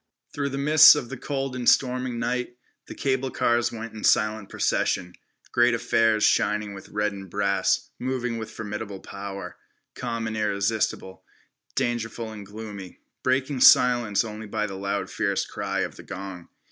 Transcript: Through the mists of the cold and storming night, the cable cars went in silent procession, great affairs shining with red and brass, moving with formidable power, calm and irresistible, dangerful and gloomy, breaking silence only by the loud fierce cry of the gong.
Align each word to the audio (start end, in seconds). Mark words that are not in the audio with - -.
Through 0.33 0.49
the 0.49 0.57
mists 0.57 0.95
of 0.95 1.09
the 1.09 1.15
cold 1.15 1.55
and 1.55 1.69
storming 1.69 2.17
night, 2.17 2.57
the 2.87 2.95
cable 2.95 3.29
cars 3.29 3.71
went 3.71 3.93
in 3.93 4.03
silent 4.03 4.49
procession, 4.49 5.13
great 5.51 5.75
affairs 5.75 6.23
shining 6.23 6.73
with 6.73 6.89
red 6.89 7.11
and 7.13 7.29
brass, 7.29 7.91
moving 7.99 8.39
with 8.39 8.49
formidable 8.49 8.99
power, 9.01 9.57
calm 9.93 10.25
and 10.25 10.35
irresistible, 10.35 11.23
dangerful 11.75 12.31
and 12.31 12.47
gloomy, 12.47 12.97
breaking 13.21 13.59
silence 13.59 14.25
only 14.25 14.47
by 14.47 14.65
the 14.65 14.73
loud 14.73 15.11
fierce 15.11 15.45
cry 15.45 15.81
of 15.81 15.97
the 15.97 16.01
gong. 16.03 16.47